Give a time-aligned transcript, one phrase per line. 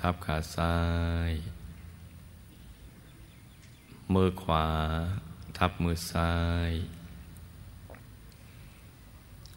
[0.00, 0.76] ทับขาซ้า
[1.30, 1.32] ย
[4.14, 4.66] มือขวา
[5.58, 6.34] ทับมือซ้า
[6.68, 6.70] ย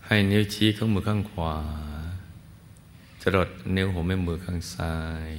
[0.05, 1.57] ให้นิ้วชี้ข้างมือข้างขวา
[3.21, 4.97] จรดนิ้วหัวแม่มือข้างซ้า
[5.27, 5.29] ย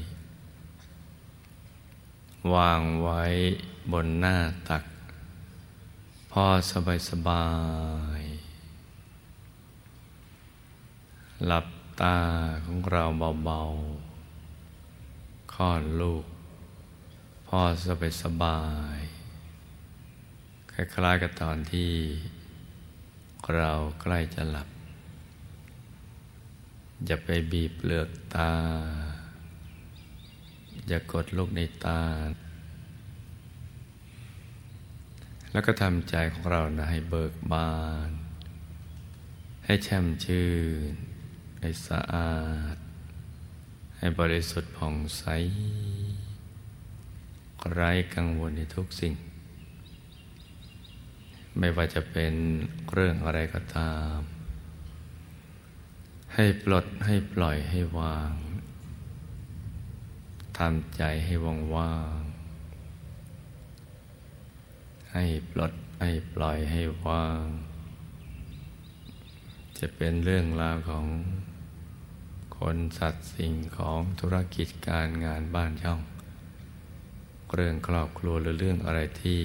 [2.54, 3.22] วางไว้
[3.92, 4.36] บนหน้า
[4.68, 4.84] ตัก
[6.30, 7.46] พอสบายสบา
[8.20, 8.22] ย
[11.46, 11.66] หลับ
[12.00, 12.18] ตา
[12.64, 13.04] ของเรา
[13.44, 13.99] เบาๆ
[15.60, 16.24] ลอดลูก
[17.46, 18.60] พ่อสบายสบา
[18.96, 19.00] ย
[20.72, 21.92] คล้ายๆกับตอนที่
[23.56, 24.68] เราใกล้จะหลับ
[27.06, 28.52] อย่าไปบีบเปลือกตา
[30.88, 32.02] อย่ากดลูกในตา
[35.52, 37.72] แล้วก็ทำใจของเรานะให้เบิกบา
[38.08, 38.10] น
[39.64, 40.48] ให้แช่มชื่
[40.90, 40.92] น
[41.60, 42.34] ให้สะอา
[42.74, 42.76] ด
[44.02, 45.24] ให้บริสุทธิ์ผ่องใส
[47.72, 49.14] ไร้กังวลในทุกสิ่ง
[51.58, 52.34] ไม่ว่าจะเป็น
[52.92, 54.18] เรื่องอะไรก็ตาม
[56.34, 58.34] ให้ปลดให้ปล่อยให้วาง
[60.58, 62.20] ทำใจให้ว่างว่าง
[65.12, 67.46] ให้ปลดให้ปล่อยให้ว่าง
[69.78, 71.06] จะเป็นเรื่องราวของ
[72.64, 76.00] คนสัตว์สิ่งของธุรกิจการงานบ้านช่อง
[77.54, 79.40] เรื่องครอบครัวหรือเรื่องอะไรที่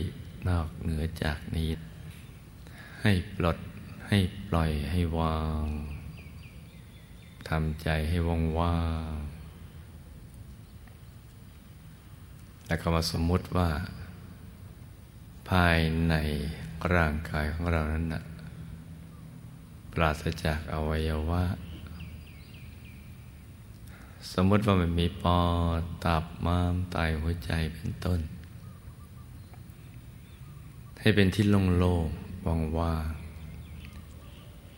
[0.49, 1.69] นอกเหนือจากนี้
[3.01, 3.57] ให้ปลด
[4.09, 5.65] ให้ปล่อยให้วาง
[7.49, 8.79] ทำใจให้ว่างว่า
[9.11, 9.13] ง
[12.67, 13.69] แล้วก็มาสมมุติว่า
[15.49, 15.77] ภาย
[16.09, 16.15] ใน
[16.95, 18.23] ร่างกายของเรานั้นนะ
[19.93, 21.43] ปราศจากอวัยวะ
[24.33, 25.41] สมมติว่ามันมีปอ
[25.79, 28.19] ดตับม้ามไตหัวใจเป็นต้น
[30.99, 31.95] ให้เป็นที่โล่
[32.57, 33.09] งๆว่าง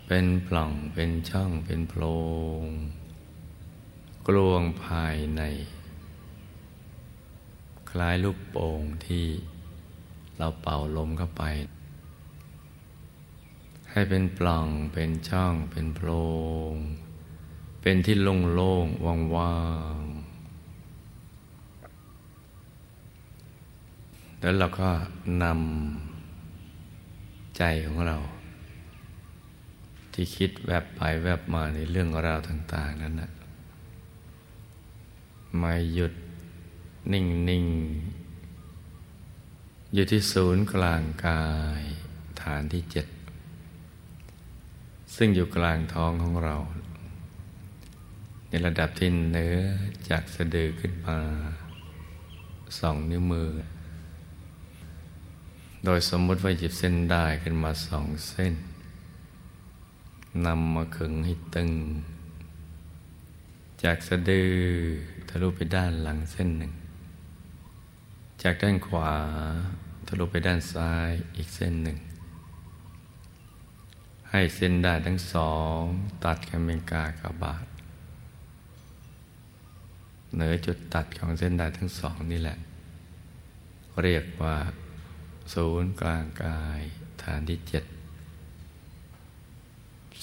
[0.08, 2.03] เป็นปล่องเป็นช่องเป็นโพร
[2.62, 2.63] ง
[4.28, 5.41] กลวงภายใน
[7.90, 9.25] คล้ายลูกโป่งที่
[10.38, 11.44] เราเป่าลมเข้าไป
[13.91, 16.09] ให้เป็นปล่องเป็นช่องเป็นโพร
[16.72, 16.75] ง
[17.81, 19.05] เป็นที่โล่งๆ
[19.35, 19.57] ว่า
[20.01, 20.17] งๆ
[24.41, 24.89] แล้วเราก็
[25.43, 28.17] นำใจของเรา
[30.13, 33.31] ที่คิดแวบไปแวบมาในเรื่องราวต่าง ๆ นั้นนะ
[35.61, 36.13] มาหยุด
[37.11, 37.66] นิ่ง
[38.63, 41.45] ๆ อยู่ที่ศูนย์กลางกา
[41.79, 41.83] ย
[42.41, 43.07] ฐานที่เจ็ด
[45.16, 46.55] ซึ่งอยู่กลางท้องของเรา
[48.50, 49.58] ในระดับที่เนื้อ
[50.09, 51.18] จากสะดือขึ้นมา
[52.80, 53.50] สองนิ้วมือ
[55.85, 58.53] โดยสมมุติว่าหยิบเส้นได้ขึ้นมาสองเส้น
[60.46, 61.72] นำมาขึงให้ตึง
[63.84, 64.52] จากสะดือ
[65.29, 66.74] ทะลุไปด้านหลังเส้นหนึ่ง
[68.44, 69.12] จากด้านขวา
[70.08, 71.97] ทะลุไปด้านซ้ายอีกเส้นหนึ่ง
[74.29, 75.79] ให้เส้นได้ทั้งสอง
[76.24, 77.66] ตัดกันเป็นกากบาท
[80.33, 82.57] เหนือจุดตัดของเส้นได้ทั้งสองนี่แหละ
[84.01, 84.55] เรียกว่า
[85.53, 86.81] ศูนย์กลางกาย
[87.23, 87.83] ฐานที่เจ็ด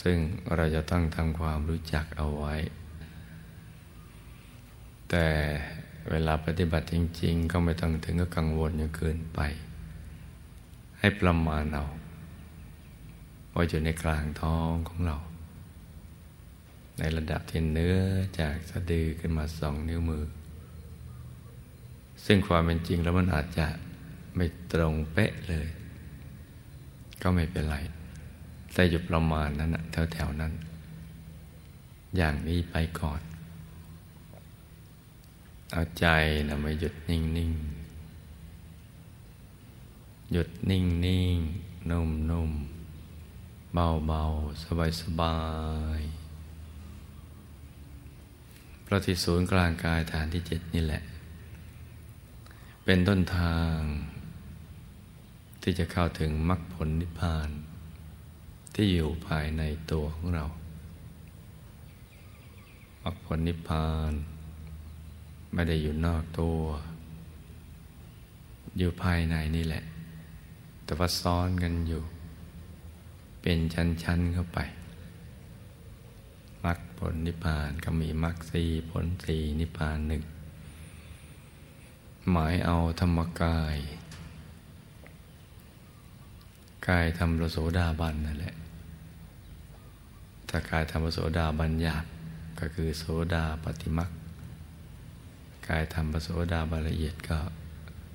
[0.03, 0.19] ซึ่ง
[0.55, 2.55] เราจะต้องทำความรู้จักเอาไว้
[5.11, 5.27] แต่
[6.11, 9.41] เวลาปฏิบัติจริง ๆ ก็ไม่ต้องถึงกับกังวลจนเกินไป
[10.99, 11.87] ให้ประมาณเอา
[13.55, 15.17] ว่าอยู่ในกลางท้องของเรา
[16.99, 17.97] ในระดับที่เนื้อ
[18.41, 20.25] จากสะดือขึ้นมาสองนิ้วมือ
[22.25, 23.67] ซึ่งความเป็นจริงแล้วมันอาจจะ
[24.37, 25.69] ไม่ตรงเป๊ะเลย
[27.23, 27.77] ก็ไม่เป็นไร
[28.73, 29.71] แต่อยู่ประมาณนั้น
[30.13, 30.53] แถวๆนั้น
[32.17, 33.21] อย่างนี้ไปก่อน
[35.73, 36.07] เอาใจ
[36.49, 37.21] นะมาหยุดนิ่
[37.51, 40.83] งๆ หยุดนิ่
[41.35, 43.75] งๆ นุ่มๆ
[44.07, 44.63] เบาๆ
[45.01, 45.39] สบา
[45.99, 46.24] ยๆ
[48.95, 51.03] เพระที่ศูนย์กลางกายฐานที่เจ็ดนี่แหละ
[52.85, 53.77] เป็นต้นทาง
[55.63, 57.49] ที่จะเข้าถึงมรรคผลนิพพาน
[58.75, 59.63] ที่อยู่ภายใน
[59.93, 60.45] ตัวของเรา
[63.05, 64.13] มรรคผลนิพพาน
[65.53, 66.61] ไม่ได้อยู่นอกตัว
[68.79, 69.85] อยู่ภายในนี่แหละ
[70.85, 72.03] แต่ว่าซ้อนกันอยู่
[73.43, 74.61] เป็นชั้นๆเข้าไป
[77.13, 80.23] ลนิพพานก็มีมรรคสีผลสีนิพพานหนึ่ง
[82.31, 83.77] หมายเอาธรรมกาย
[86.89, 88.55] กายทำปรโสดาบันนั่นแหละ
[90.49, 92.05] ถ้ากายทำปรโสดาบันหยาบ
[92.59, 93.05] ก็คือโส
[93.35, 94.11] ดาปฏิมัก
[95.69, 97.41] กายทำปรโสดาบันละเอียดก็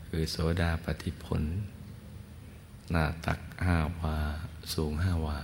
[0.08, 1.44] คือโสดาปฏิผล
[2.92, 4.16] หน้าตักห้าวา
[4.74, 5.38] สูงห้าวา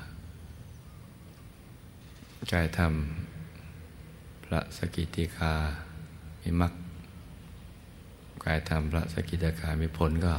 [2.53, 5.53] กายทำพระสกิติคา
[6.41, 6.73] มีมัก
[8.45, 10.35] กายทำพระสกิติคามีผลก็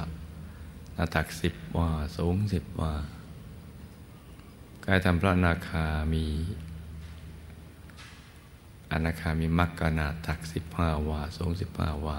[0.95, 2.93] หน้าตักสิบวาสูงสิบวา
[4.87, 6.25] กายทำพระนาคามี
[8.93, 12.19] อนาคามีมักกนาตักสิบห้าวาสูงสิบห้าวา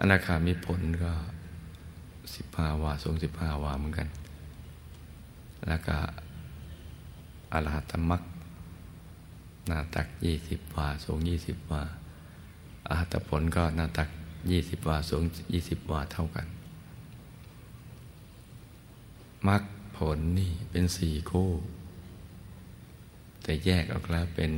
[0.00, 1.12] อนาคามีผลก็
[2.34, 4.08] สิบห้าวาสูงสิบห้าวาเหมือนกัน
[5.68, 5.96] แล้วก็
[7.52, 8.22] อรหัตมัก
[9.70, 11.82] หน้าตักยี่สิบวา สูงยี่สิบวา
[12.88, 14.08] อรหัตผลก็หน้าตัก
[14.50, 15.22] ยี่สิบวา สูง
[15.52, 16.46] ยี่สิบวาเท่ากัน
[19.48, 19.62] มัก
[19.96, 21.50] ผลนี่เป็นสี่คู่
[23.42, 24.52] แต่แยกออกแล้วเป็น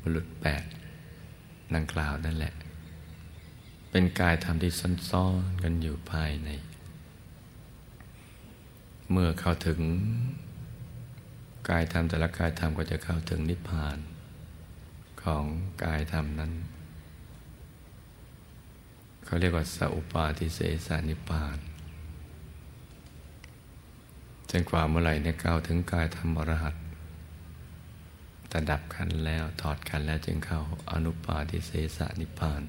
[0.00, 0.64] บุรุษแปด
[1.74, 2.54] นังกล่าวนั่นแหละ
[3.90, 4.72] เป็นกายธรรมที่
[5.10, 6.48] ซ่อนๆกันอยู่ภายใน
[9.10, 9.80] เมื่อเข้าถึง
[11.68, 13.98] กายธรรมแต่ละกายธรรมก็จะเข้าถึงนิพพาน
[15.28, 15.46] ของ
[15.84, 16.52] กายธรรมนั้น
[19.24, 21.58] เขาเรียกว่าสัพปาทิเสสานิพาน
[24.50, 26.74] จนกว่าเมื่อไหร่เนี่ยก้าวถึงกายธรรมอรหัต
[28.48, 30.60] แต่ดับขันแล้วถอดขันแล้วจึงเข้า
[30.90, 32.62] อนุปาทิเสสนิพพาน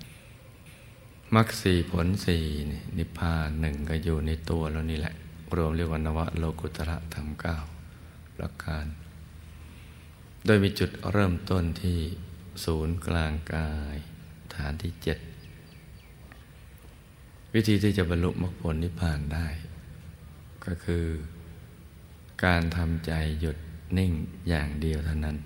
[1.35, 2.43] มรรคสี่ผลสี่
[2.97, 5.15] นิพพานหนึ่งก็อยู่ในตัวแล้วนี่แหละ
[5.55, 7.57] รวมเรียกว่านวะโลกุตระธรรมเก้า
[8.35, 8.85] ประการ
[10.45, 11.99] โดยมีจุดเริ่มต้นที่
[12.65, 13.95] ศูนย์กลางกาย
[14.55, 15.19] ฐานที่เจ็ด
[17.53, 19.47] วิธีที่จะบรรลุมรรคผลนิพพานได้
[20.65, 21.05] ก็คือ
[22.45, 23.57] การทำใจหยุด
[23.97, 24.11] นิ่ง
[24.49, 25.37] อย่างเดียวเท่านั้น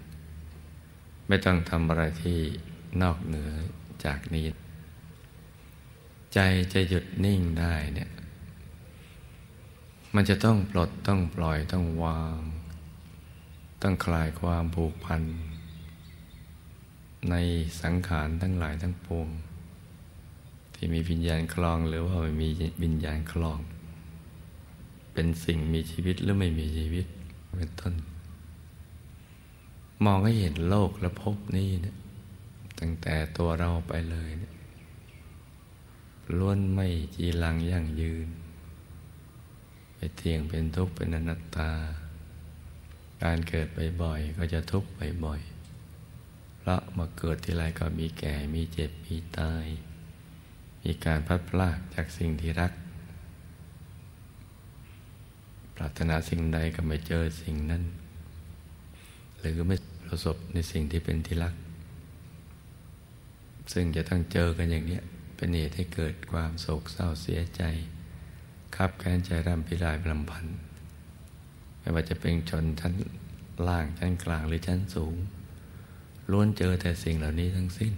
[1.28, 2.40] ไม่ต้องทำอะไรที่
[3.02, 3.52] นอกเหนือ
[4.06, 4.46] จากนี้
[6.34, 6.40] ใจ
[6.74, 8.10] จะหยุดนิ่งได้เนี่ย
[10.16, 12.40] มันจะต้องปลดต้องปล่อยต้องวาง
[13.82, 15.24] ต้องคลายความผูกพัน
[17.30, 17.36] ใน
[17.82, 19.28] สังขารทั้งหลายทั้งปวง
[20.74, 22.50] ที่มีวิญญาณคลองหรือว่าไม่มี
[22.84, 23.60] วิญญาณคลอง
[25.14, 27.06] เป็นสิ่งมีชีวิตหรือไม่มีชีวิต
[27.58, 27.94] เป็นต้น
[30.06, 31.96] มองให้เห็นโลกและพบนี้เนี่ย
[32.80, 34.54] ตั้งแต่ตัวเราไปเลยนี่ย
[36.38, 38.28] ล้วนไม่จีรังยั่งยืน
[39.96, 41.72] ไปเที่ยงเป็นทุกข์เป็นอนัตตา
[43.24, 43.68] การเกิด
[44.02, 44.90] บ่อยๆก็จะทุกข์
[45.26, 45.53] บ่อยๆ
[46.66, 49.66] พราะมาเกิดทีไรก็มีแก่มีเจ็บมีตาย
[50.84, 52.72] มีการพัดพลากจากสิ่งที่รัก
[55.76, 57.84] ปรารถนาสิ่งใดก็ไม่เจอสิ่งนั้น
[59.40, 61.56] หรือไม่ประสบในสิ่งที่เป็นที่รัก
[63.74, 65.00] ซึ่งจะต้องเจอกันอย่างนี้
[65.36, 67.64] เป็นเหตุให้เกิดความโศกเศร้าเสียใจ
[68.76, 70.58] ขับแค้นใจร่ำพิรายลำพันธ์
[71.80, 72.94] ไม่ว่าจะเป็นชนชั้น
[73.68, 75.16] ล่างชั้นกลางหรือชั้นสูง
[76.32, 77.94] ล้วนเจอแต่สิ่งเหล่านี้ทั้งสิ้น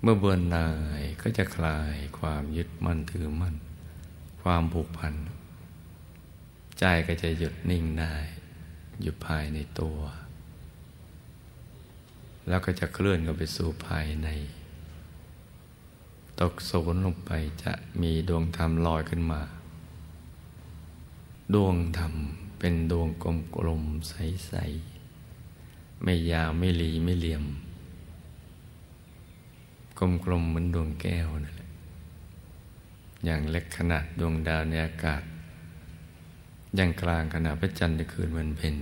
[0.00, 0.68] เมื่อเบื่อหน่า
[1.00, 3.54] ยก็จะคลายความยึดมั่นถือมั่น
[4.42, 5.14] ความผูกพัน
[6.78, 8.14] ใจก็จะหยุดนิ่งได้
[9.00, 9.98] อยู่ภายในตัว
[12.48, 14.28] แล้วก็จะเคลื่อนกันไปสู่ภายใน
[16.40, 17.30] ตกโซนลงไป
[17.64, 19.42] จะมีดวงธรรมลอยขึ้นมา
[21.54, 22.14] ดวงธรรม
[22.58, 24.93] เป็นดวงกลมกลมใสๆ
[26.02, 27.44] ไม่ยาวไม่รีไม่เหลี่ยม
[29.98, 31.70] กลมกลมเหมือนดวงแก้วนั่นแหละ
[33.24, 35.22] อย่างเล็กขนาดดวงดาวในอากาศ
[36.76, 38.76] อยังกลางขณะพระจันทร์ในคืนวันเพ็ญ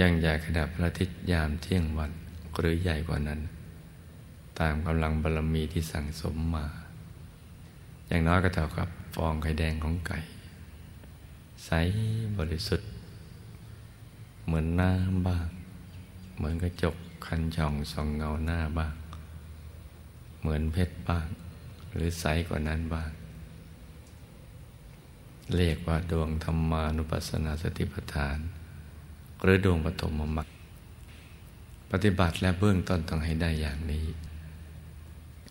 [0.00, 2.10] ยังใหญ่ขณะพระอาทิตย์ยามเที่ยงวัน
[2.58, 3.40] หรือใหญ่กว่านั้น
[4.58, 6.66] ตามกำลังบารมีที่สั่งสมมา
[8.06, 10.18] อย่างน้อยก็เท่ากับฟองไข่แดงของไก่
[11.64, 11.70] ใส
[12.38, 12.88] บริสุทธิ์
[14.44, 15.48] เหมือนน้ำบ้าง
[16.36, 16.96] เหมือนกระจก
[17.26, 18.94] คันช่องส่องเงาหน้าบ้าง
[20.40, 21.28] เหมือนเพชรบ้าง
[21.92, 23.10] หรือใสกว่านั้นบ้าง
[25.56, 28.38] เรียกว่าดวงธรรมานุปัสสนาสติปัฏฐาน
[29.42, 30.48] หรือดวงปฐมมรรค
[31.90, 34.06] ปฏิบัติและเบื้องต้นต้องให้ได้อย่างนี้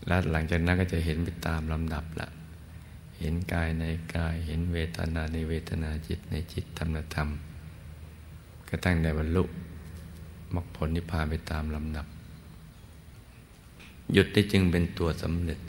[0.07, 2.27] และหลังจากนั้นก็จะเห็นไปตามลำดับละ
[3.19, 3.83] เห็นกายใน
[4.15, 7.29] กาย เห็นเวทนาในเวทนาจิตในจิตธรรมธรรม
[8.75, 9.43] ก็ตั้งในบรรลุ
[10.55, 12.07] มรรคผลนิพพานไปตามลำดับ
[14.13, 15.59] หยุดได้จึงเป็นตัวสำเร็จ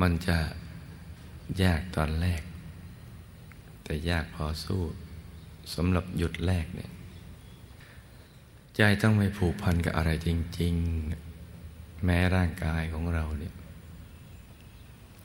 [0.00, 0.38] มันจะ
[1.62, 2.42] ยากตอนแรก
[3.82, 4.82] แต่ยากพอสู้
[5.74, 6.90] สำหรับหยุดแรกเนี่ย
[8.76, 10.28] ใจต้องไม่ผูกพันกับอะไรจ
[10.60, 10.74] ริง
[11.40, 13.54] ๆ แม้ร่างกายของเราเนี่ย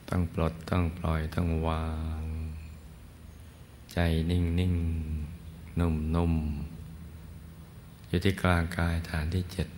[0.08, 1.86] ต้องปลดต้องปล่อยต้องวา
[2.22, 2.24] ง
[3.92, 3.98] ใจ
[4.30, 4.74] นิ่งนิ่ง
[5.78, 6.34] นุ่มนุ่ม
[8.08, 9.68] อยู่ที่กลางกายฐานที่เจ็ด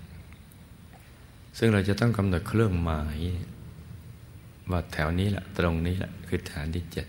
[1.58, 3.18] ซึ่งเราจะต้องกำหนดเครื่องหมาย
[4.70, 7.06] ว่าแถวนี้แหละตรงนี้แหละคือฐานที่เจ็ด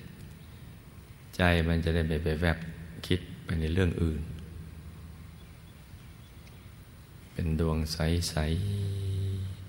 [1.35, 2.57] ใจมันจะได้ไปไปแวบ
[3.07, 4.21] คิดไปในเรื่องอื่น
[7.31, 9.63] เป็นดวงใส ๆ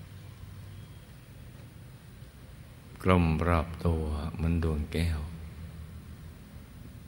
[3.03, 4.03] กลมรอบตัว
[4.41, 5.19] มันดวงแก้ว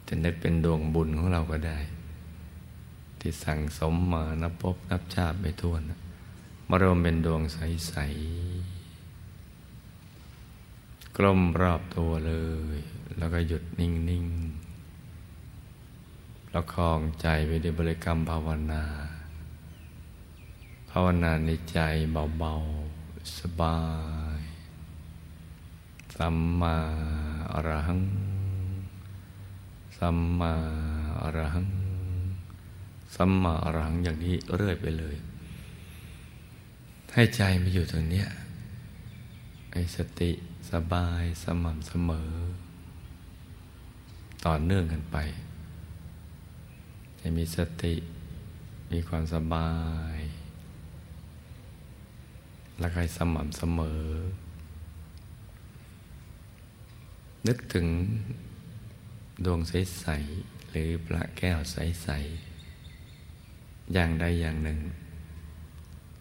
[0.08, 1.78] จะนึกเป็นดวงบุญของเราก็ได้
[3.20, 6.00] ที่สั่งสมมานับพบนับชาติไปทั่วนะ
[6.70, 7.94] มารวมเป็นดวงใส
[8.78, 12.34] ๆ กลมรอบตัวเล
[12.76, 12.78] ย
[13.18, 14.26] แล้วก็หยุดนิ่ง
[15.24, 18.84] ๆ ประคองใจไปด้วยบริกรรมภาวนา
[20.90, 21.80] ภาวนาในใจ
[22.40, 22.54] เบา
[22.98, 23.78] ๆ สบา
[24.40, 24.42] ย
[26.16, 26.76] สัมมา
[27.54, 28.02] อรหัง
[29.98, 30.54] สัมมา
[31.22, 31.68] อรหัง
[33.16, 35.16] สัมมาอรหังอย่างนี้เรื่อยไปเลย
[37.14, 38.28] ให้ใจมาอยู่ตรงเนี้ย
[39.74, 40.32] ให้สติ
[40.72, 42.32] สบายสม่ำเสมอ
[44.46, 45.18] ต่อเนื่องกันไป
[47.20, 47.94] ให้มีสติ
[48.92, 49.72] มีความสบา
[50.16, 50.18] ย
[52.80, 54.04] และให้สม่ำเสมอ
[57.48, 57.88] นึกถึง
[59.46, 60.06] ดวงใส
[60.38, 62.57] ๆ หรือพระแก้วใส ๆ
[63.94, 64.80] อย่างใดอย่างหนึ่ง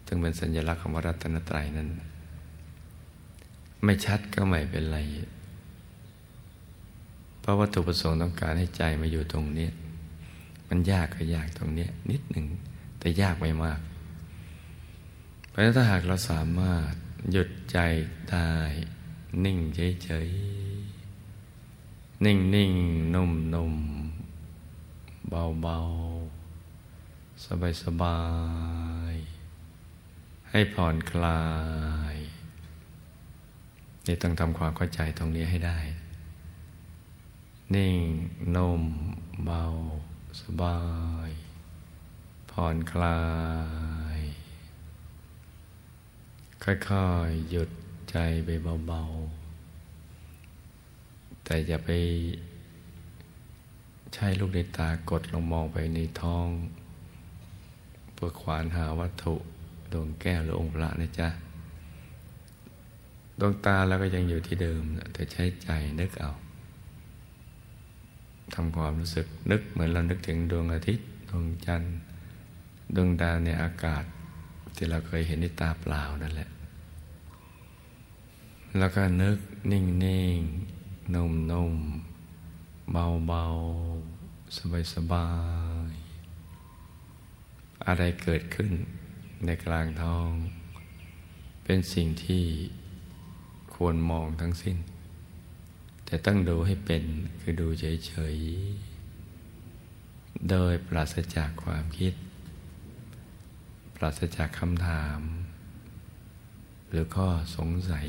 [0.07, 1.89] ซึ่งเป็นสัญลักษณ์ของพระรัตนตรัยนั้น
[3.85, 4.99] ไม่ชัดก็ไม่เป็นไร
[7.41, 9.69] เพราะวัตถุประสงค์ต้องการให้ใจมาอยู่ตรงนี้
[10.69, 12.47] มันยากก็ยากตรงนี้นิดหนึ่ง
[12.99, 13.81] แต่ยากไม่มาก
[15.49, 16.93] เพราะถ้าหากเราสามารถ
[17.31, 17.79] หยุดใจ
[18.31, 18.51] ได้
[19.45, 22.73] นิ่งเฉยๆ นิ่งนิ่ง
[23.15, 23.75] นุ่มนุ่ม
[25.29, 25.79] เบาเบา
[27.45, 28.21] สบายสบา
[29.13, 29.15] ย
[30.51, 31.45] ให้ผ่อนคลา
[32.15, 32.17] ย
[34.07, 35.79] นี่ต้องทำความเข้าใจตรงนี้ให้ได้
[37.75, 37.99] นิ่ง
[38.55, 38.83] นุ่ม
[39.45, 39.63] เบา
[40.41, 40.81] สบา
[41.29, 41.31] ย
[42.51, 43.21] ผ่อนคลา
[44.19, 44.21] ย
[46.65, 47.71] ค่อยๆ หยุด
[48.11, 48.49] ใจไป
[48.87, 49.03] เบา
[49.85, 51.91] ๆ แต่อย่าไป
[54.15, 56.49] ใช้ลูกในตากดลงมองไปในท้อง
[58.17, 59.35] เพื่อควานหาวัตถุ
[59.93, 61.29] ดวงแก้วหรือองค์พระนะจ๊ะ
[63.41, 64.83] ดวงตาเราก็ยังอยู่ที่เดิม
[65.13, 65.69] แต่ใช้ใจ
[66.01, 66.33] นึกเอา
[68.55, 71.97] ทำความรู้สึกนึกเหมือนเรานึกถึงดวงอาทิตย์ดวงจันทร์
[72.95, 74.05] ดวงดาวในอากาศ
[74.77, 76.49] ที่เราเคยเห็นในตาเปล่านั่นแหละ
[78.79, 79.39] แล้วก็นึก
[79.71, 80.39] นิ่งนิ่ง
[81.15, 81.75] นุ่มนุ่ม
[82.93, 83.45] เบาเบา
[84.57, 85.27] สบายสบา
[85.75, 85.76] ย
[87.87, 88.73] อะไรเกิดขึ้น
[89.47, 90.31] ในกลางท้อง
[91.65, 92.45] เป็นสิ่งที่
[93.75, 94.77] ควรมองทั้งสิ้น
[96.05, 97.05] แต่ต้องดูให้เป็น
[97.41, 102.15] คือดูเฉยๆ โดยปราศจากความคิด
[103.97, 105.21] ปราศจากคำถาม
[106.91, 108.09] หรือข้อสงสัย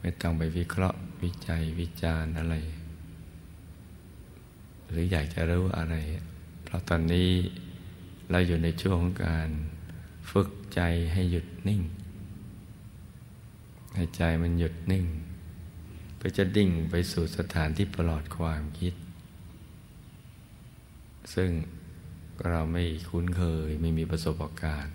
[0.00, 2.54] ไม่ต้องไปวิเคราะห์วิจัยวิจารณ์อะไร
[4.88, 5.96] หรืออยากจะรู้อะไร
[6.64, 7.30] เพราะตอนนี้
[8.30, 9.48] เราอยู่ในช่วงของการ
[10.30, 10.80] ฝึกใจ
[11.12, 11.82] ให้หยุดนิ่ง
[13.94, 15.06] ให้ใจมันหยุดนิ่ง
[16.16, 18.94] เพื่อจะดิ่งไปสู่สถานที่ปลอดความคิด
[21.34, 21.50] ซึ่ง
[22.48, 24.94] เราไม่คุ้นเคยไม่มีประสบการณ์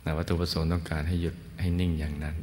[0.00, 2.36] แต่วัตถุประสงค์ต้องการให้หยุดให้นิ่งอย่างนั้น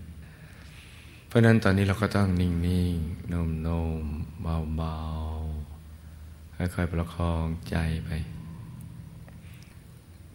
[1.28, 2.96] เพราะนั้นตอนนี้เราก็ต้องนิ่งนิ่ง
[3.32, 4.04] นุ่มนุ่ม
[4.42, 4.98] เบาเบา
[6.56, 8.10] ค่อยๆประคองใจไป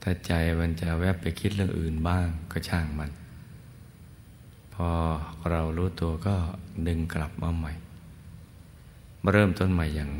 [0.07, 3.11] ถ้าใจมันจะแวบไปคิดเรื่องอื่นบ้างก็ช่างมัน
[4.75, 4.89] พอ
[5.51, 6.37] เรารู้ตัวก็
[6.87, 7.73] ดึงกลับมาใหม่
[9.23, 10.11] มาเริ่มต้นใหม่อย่าง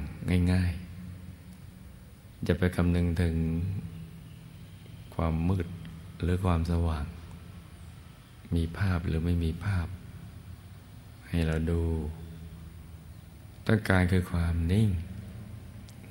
[0.53, 0.73] ง่าย
[1.59, 3.37] ๆ จะไปคำนึงถึง
[5.15, 5.67] ความมืด
[6.23, 7.05] หรือความสว่าง
[8.55, 9.87] มีภาพหรือไม่มีภาพ
[11.29, 11.83] ให้เราดู
[13.67, 14.89] ต้องการคือความนิ่ง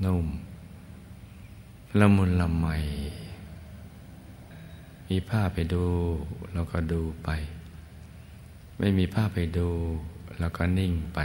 [0.03, 0.25] นุ่ม
[2.00, 2.68] ละมุนละไม
[5.13, 5.86] มีภาพไปดู
[6.53, 7.29] เราก็ดูไป
[8.79, 9.70] ไม่มีภาพไปดู
[10.39, 11.20] เราก็นิ่งไป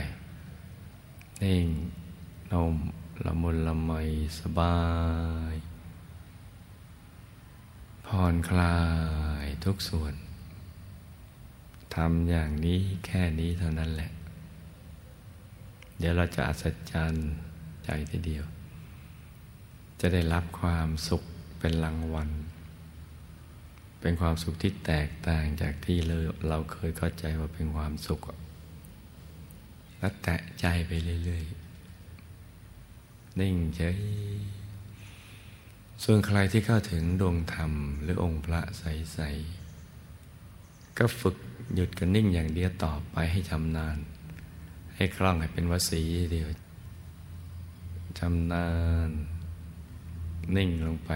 [1.45, 1.66] นิ่ง
[2.52, 2.75] นม
[3.25, 3.92] ละมุนละไม
[4.38, 4.78] สบา
[5.52, 5.54] ย
[8.07, 8.78] ผ่อนคลา
[9.45, 10.14] ยทุกส่วน
[11.95, 14.11] ทำอย่างนี้แค่นี้เท่านั้นแหละ
[15.99, 17.28] เดี๋ยวเราจะอัศจรรย์
[17.85, 18.45] ใจทีเดียว
[20.00, 21.23] จะได้รับความสุข
[21.59, 22.30] เป็นรางวัล
[24.00, 26.17] เป็นความสุขที่แตกต่างจากที่เรา
[26.49, 28.21] เราเคยเข้าใจว่าเป็นความสุข
[29.99, 30.93] แล้วแตะใจไป
[31.25, 33.99] เรื่อยๆ นิ่งเฉย
[36.05, 41.37] ส่วนใครที่เข้าถึงดวงธรรม หรือองค์พระใสๆ ก็ฝึก
[41.75, 43.99] หยุดกันนิ่งอย่างเดียวต่อไปให้ชำนาญ
[44.97, 46.02] ให้คล่องให้เป็นวสี
[46.33, 46.49] เดียว
[48.19, 48.69] ชำนา
[49.09, 49.11] ญ
[50.57, 51.11] นิ่งลงไป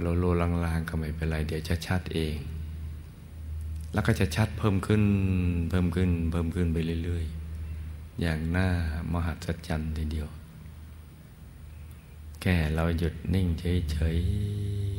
[0.00, 2.36] โลโลลางๆก็ไม่เป็นไร เดี๋ยวจะชัดเอง
[3.92, 5.02] แล้วก็จะชัดเพิ่มขึ้น
[5.70, 8.68] เพิ่มขึ้น เพิ่มขึ้นไปเรื่อยๆ อย่างหน้า
[9.12, 10.28] มหัศจรรย์ทีเดียว
[12.40, 14.16] แค่เราหยุดนิ่งเฉย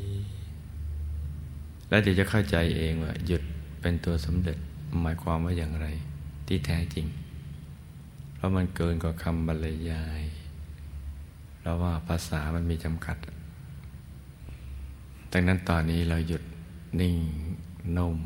[0.03, 3.43] ๆ แล้วเดี๋ยวจะเข้าใจเองว่าหยุด
[3.81, 4.57] เป็นตัวสำเร็จ
[5.01, 5.87] หมายความว่าอย่างไร
[6.47, 7.07] ที่แท้จริง
[8.35, 10.21] เพราะมันเกินกว่าคำบรรยาย
[11.59, 13.17] เพราะว่าภาษามันมีจำกัด
[15.31, 16.43] ดังนั้นตอนนี้เราหยุด
[16.99, 17.17] นิ่ง
[17.97, 18.19] นุ่ม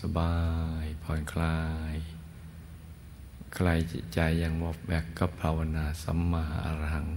[0.00, 0.36] สบา
[0.82, 1.58] ยผ่อนคลา
[1.92, 1.94] ย
[3.54, 7.08] ใครจิตใจยังวอกแบกก็ภาวนาสัมมาอรหัง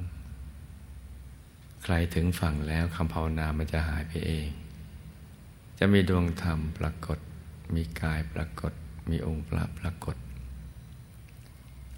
[1.84, 4.50] ใครถึงฝั่งแล้วคำภาวนามันจะหายไปเอง
[5.80, 7.20] จะมีดวงธรรมปรากฏ
[7.76, 8.74] มีกายปรากฏ
[9.10, 10.16] มีองค์พระปรากฏ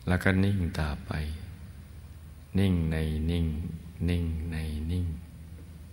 [0.08, 1.12] แล้วก็นิ่งตาไป
[2.60, 2.98] นิ่งใน
[3.32, 3.46] นิ่ง
[4.10, 4.58] นิ่งใน
[4.92, 5.06] นิ่ง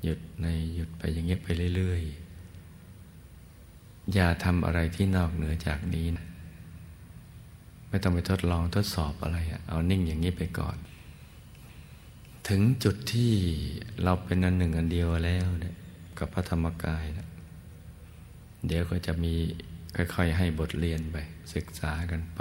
[0.06, 6.26] หยุดในหยุดไปอย่างเงี้ยไปเรื่อยๆ อย่าทำอะไรที่นอกเหนือจากนี้นะ
[7.88, 9.38] ไม่ต้องไปทดลองทดสอบอะไร
[9.68, 10.76] เอานิ่งอย่างนี้ไปก่อน
[12.48, 13.32] ถึงจุดที่
[14.02, 15.76] เราเป็นอันหนึ่งอันเดียวแล้วเนี่ย
[16.18, 17.28] กับพระธรรมกายนะ
[18.66, 19.34] เดี๋ยวก็จะมี
[19.96, 21.16] ค่อยๆให้บทเรียนไป
[21.54, 22.40] ศึกษากันไป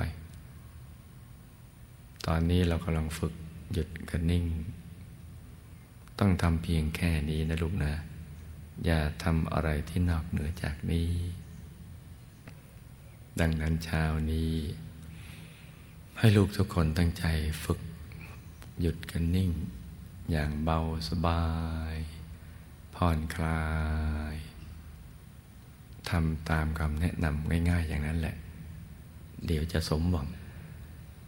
[2.28, 3.34] ตอนนี้เรากำลังฝึก
[3.74, 4.44] หยุดกันนิ่ง
[6.20, 7.94] ต้องทำเพียงแค่นี้นะลูกนะ
[8.86, 11.10] อย่าทำอะไรที่นอกเหนือจากนี้
[13.40, 14.54] ดังนั้นเช้านี้
[16.20, 17.26] ให้ลูกทุกคนตั้งใจ
[17.64, 17.80] ฝึก
[18.82, 19.52] หยุดกันนิ่ง
[20.32, 21.46] อย่างเบาสบา
[21.94, 21.96] ย
[22.96, 23.66] ผ่อนคลา
[24.34, 24.36] ย
[26.10, 28.36] ทำตามคำแนะนำง่าย ๆ อย่างนั้นแหละ
[29.46, 30.28] เดี๋ยวจะสมหวัง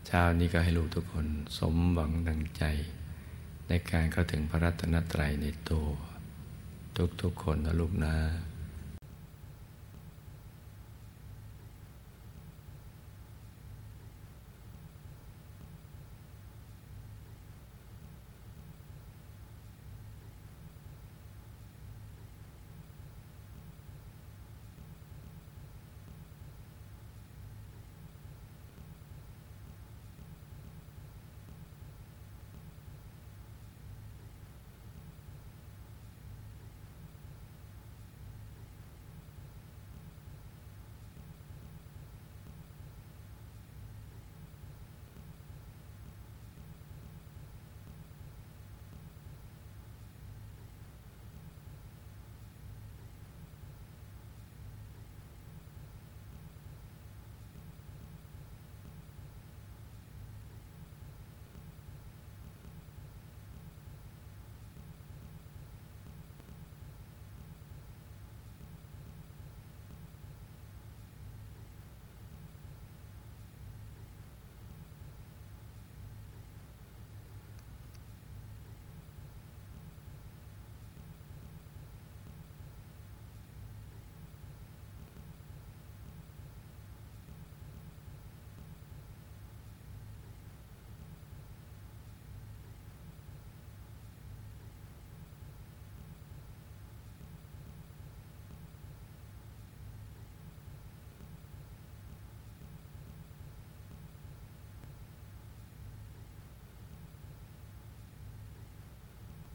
[0.07, 1.25] เช้านี้ก็ให้ลูกทุกคน
[1.59, 2.63] สมหวังดังใจ
[3.69, 5.87] ในการเข้าถึงพระรัตนตรัยในตัว
[7.21, 8.15] ทุกๆคนนะลูกนะ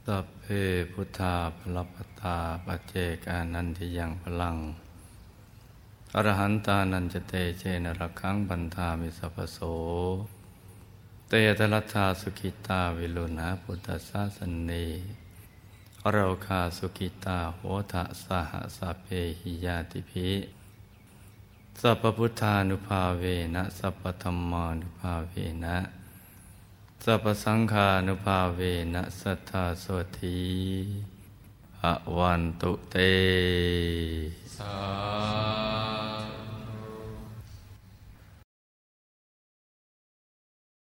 [0.08, 0.44] สัพเพ
[0.92, 4.56] พุทธาพลปตาปเจกานันทิยังพลัง
[6.14, 9.58] อรหันตานันจเตเจนรักังบันทามิสัพโส
[11.28, 14.38] เตตลัธาสุขิตาวิลุณาพุทธสาส
[14.70, 14.86] นี
[16.12, 17.60] เราคาสุขิตาโห
[17.92, 19.06] ทะสหสเพ
[19.40, 20.30] หิยาติภิ
[21.80, 25.34] สัพพุทธานุภาเวนะสัพพธรรมานุภาเว
[25.64, 25.76] นะ
[27.06, 28.60] สัพสังขานุภาเว
[28.94, 30.40] นะสัทธาสวัตี
[31.82, 31.84] อ
[32.16, 32.96] วันตุเต
[34.56, 35.91] สา